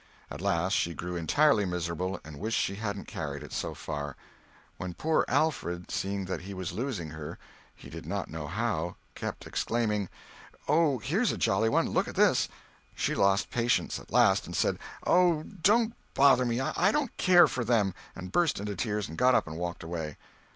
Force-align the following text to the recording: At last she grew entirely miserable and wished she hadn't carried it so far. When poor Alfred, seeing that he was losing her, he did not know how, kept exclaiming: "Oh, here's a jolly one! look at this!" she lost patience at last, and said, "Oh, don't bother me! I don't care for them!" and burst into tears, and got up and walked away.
At 0.31 0.41
last 0.41 0.73
she 0.73 0.95
grew 0.95 1.15
entirely 1.15 1.63
miserable 1.63 2.19
and 2.25 2.39
wished 2.39 2.59
she 2.59 2.73
hadn't 2.77 3.07
carried 3.07 3.43
it 3.43 3.53
so 3.53 3.75
far. 3.75 4.15
When 4.77 4.95
poor 4.95 5.25
Alfred, 5.27 5.91
seeing 5.91 6.25
that 6.25 6.41
he 6.41 6.55
was 6.55 6.71
losing 6.71 7.11
her, 7.11 7.37
he 7.75 7.87
did 7.91 8.07
not 8.07 8.27
know 8.27 8.47
how, 8.47 8.95
kept 9.13 9.45
exclaiming: 9.45 10.09
"Oh, 10.67 10.97
here's 10.97 11.31
a 11.31 11.37
jolly 11.37 11.69
one! 11.69 11.87
look 11.91 12.07
at 12.07 12.15
this!" 12.15 12.49
she 12.95 13.13
lost 13.13 13.51
patience 13.51 13.99
at 13.99 14.11
last, 14.11 14.47
and 14.47 14.55
said, 14.55 14.79
"Oh, 15.05 15.43
don't 15.43 15.93
bother 16.15 16.45
me! 16.45 16.59
I 16.59 16.91
don't 16.91 17.15
care 17.17 17.47
for 17.47 17.63
them!" 17.63 17.93
and 18.15 18.31
burst 18.31 18.59
into 18.59 18.75
tears, 18.75 19.07
and 19.07 19.19
got 19.19 19.35
up 19.35 19.45
and 19.45 19.55
walked 19.55 19.83
away. 19.83 20.17